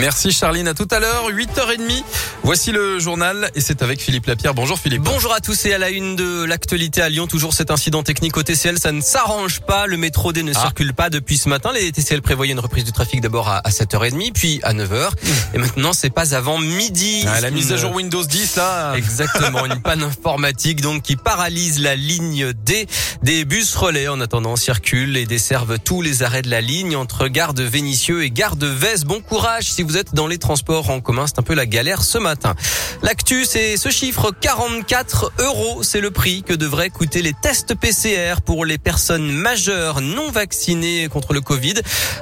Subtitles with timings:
[0.00, 2.02] Merci Charline, à tout à l'heure, 8h30.
[2.42, 4.52] Voici le journal et c'est avec Philippe Lapierre.
[4.52, 5.02] Bonjour Philippe.
[5.02, 7.26] Bonjour à tous et à la une de l'actualité à Lyon.
[7.26, 9.86] Toujours cet incident technique au TCL, ça ne s'arrange pas.
[9.86, 10.60] Le métro D ne Ah.
[10.60, 11.70] circule pas depuis ce matin.
[11.72, 15.10] Les TCL prévoyaient une reprise du trafic d'abord à 7h30, puis à 9h.
[15.54, 17.24] Et maintenant, c'est pas avant midi.
[17.26, 18.94] Ah, la mise à jour Windows 10 là.
[18.96, 22.86] Exactement, une panne informatique donc qui paralyse la ligne D.
[23.22, 27.28] Des bus relais en attendant circulent et desservent tous les arrêts de la ligne entre
[27.28, 29.04] gare de Vénissieux et gare de Vez.
[29.06, 32.02] Bon courage si vous êtes dans les transports en commun, c'est un peu la galère
[32.02, 32.54] ce matin.
[33.02, 38.40] L'actu, c'est ce chiffre 44 euros, c'est le prix que devraient coûter les tests PCR
[38.44, 41.74] pour les personnes majeures non vaccinées contre le Covid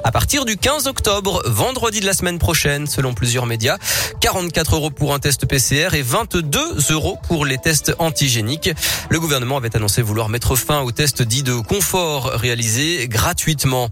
[0.03, 3.77] à partir du 15 octobre, vendredi de la semaine prochaine, selon plusieurs médias.
[4.21, 8.69] 44 euros pour un test PCR et 22 euros pour les tests antigéniques.
[9.09, 13.89] Le gouvernement avait annoncé vouloir mettre fin aux tests dits de confort réalisés gratuitement.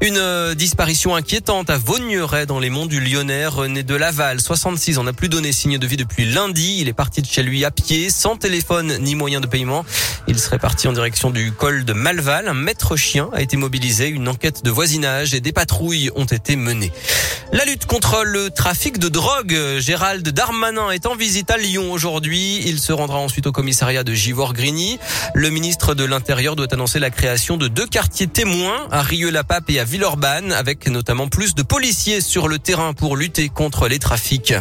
[0.00, 4.98] Une euh, disparition inquiétante à Vaugneray dans les monts du Lyonnais, René de Laval, 66
[4.98, 6.80] ans, n'a plus donné signe de vie depuis lundi.
[6.80, 9.86] Il est parti de chez lui à pied, sans téléphone ni moyen de paiement.
[10.28, 12.46] Il serait parti en direction du col de Malval.
[12.46, 14.08] Un maître chien a été mobilisé.
[14.08, 16.92] Une enquête de voisinage et des patrouilles ont été menées.
[17.52, 19.56] La lutte contre le trafic de drogue.
[19.78, 22.60] Gérald Darmanin est en visite à Lyon aujourd'hui.
[22.66, 24.98] Il se rendra ensuite au commissariat de Givor-Grigny.
[25.32, 29.78] Le ministre de l'Intérieur doit annoncer la création de deux quartiers témoins à Rieux-la-Pape et
[29.78, 34.54] à Villeurbanne avec notamment plus de policiers sur le terrain pour lutter contre les trafics.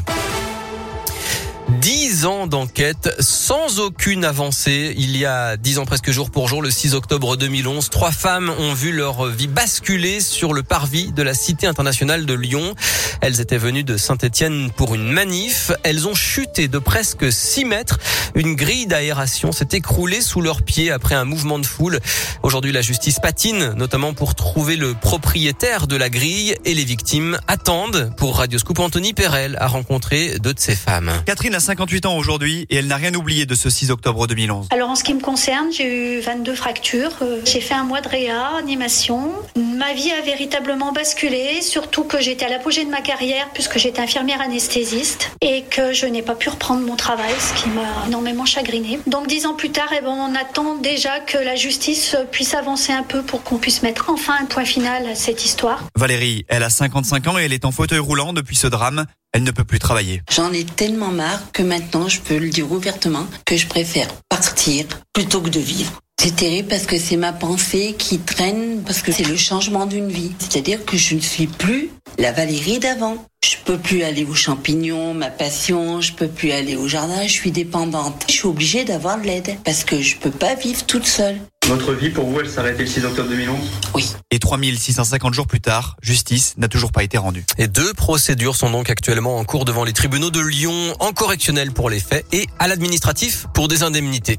[2.26, 4.96] Ans d'enquête sans aucune avancée.
[4.98, 8.52] Il y a dix ans presque jour pour jour, le 6 octobre 2011, trois femmes
[8.58, 12.74] ont vu leur vie basculer sur le parvis de la Cité internationale de Lyon.
[13.22, 15.72] Elles étaient venues de Saint-Étienne pour une manif.
[15.84, 18.00] Elles ont chuté de presque 6 mètres.
[18.34, 22.00] Une grille d'aération s'est écroulée sous leurs pieds après un mouvement de foule.
[22.44, 27.38] Aujourd'hui, la justice patine, notamment pour trouver le propriétaire de la grille et les victimes
[27.48, 28.12] attendent.
[28.18, 31.12] Pour Radioscoop, Anthony Perel a rencontré deux de ces femmes.
[31.26, 34.68] Catherine a 58 ans aujourd'hui et elle n'a rien oublié de ce 6 octobre 2011.
[34.72, 37.12] Alors en ce qui me concerne, j'ai eu 22 fractures.
[37.22, 39.32] Euh, J'ai fait un mois de réa, animation.
[39.58, 44.02] Ma vie a véritablement basculé, surtout que j'étais à l'apogée de ma carrière puisque j'étais
[44.02, 48.46] infirmière anesthésiste et que je n'ai pas pu reprendre mon travail, ce qui m'a énormément
[48.46, 49.00] chagrinée.
[49.08, 52.92] Donc dix ans plus tard, eh ben, on attend déjà que la justice puisse avancer
[52.94, 55.84] un peu pour qu'on puisse mettre enfin un point final à cette histoire.
[55.96, 59.06] Valérie, elle a 55 ans et elle est en fauteuil roulant depuis ce drame.
[59.36, 60.22] Elle ne peut plus travailler.
[60.32, 64.86] J'en ai tellement marre que maintenant, je peux le dire ouvertement, que je préfère partir
[65.12, 65.92] plutôt que de vivre.
[66.18, 70.08] C'est terrible parce que c'est ma pensée qui traîne, parce que c'est le changement d'une
[70.08, 70.32] vie.
[70.40, 73.26] C'est-à-dire que je ne suis plus la Valérie d'avant.
[73.44, 77.34] Je peux plus aller aux champignons, ma passion, je peux plus aller au jardin, je
[77.34, 78.24] suis dépendante.
[78.30, 81.42] Je suis obligée d'avoir de l'aide parce que je peux pas vivre toute seule.
[81.68, 83.60] Votre vie, pour vous, elle s'arrêtait le 6 octobre 2011
[83.96, 84.06] Oui.
[84.36, 87.46] Et 3650 jours plus tard, justice n'a toujours pas été rendue.
[87.58, 91.72] Et deux procédures sont donc actuellement en cours devant les tribunaux de Lyon, en correctionnel
[91.72, 94.38] pour les faits et à l'administratif pour des indemnités.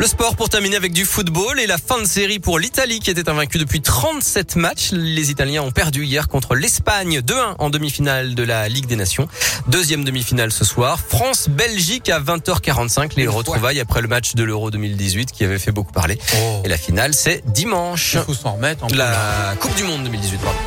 [0.00, 3.10] Le sport pour terminer avec du football et la fin de série pour l'Italie qui
[3.10, 4.92] était invaincue depuis 37 matchs.
[4.92, 9.28] Les Italiens ont perdu hier contre l'Espagne 2-1 en demi-finale de la Ligue des Nations.
[9.66, 11.00] Deuxième demi-finale ce soir.
[11.06, 13.12] France-Belgique à 20h45.
[13.18, 16.18] Les retrouvailles après le match de l'Euro 2018 qui avait fait beaucoup parler.
[16.34, 16.62] Oh.
[16.64, 18.14] Et la finale c'est dimanche.
[18.14, 18.84] Il faut s'en remettre.
[18.84, 18.96] en plus.
[18.96, 20.58] La Coupe du Monde 2018, pardon.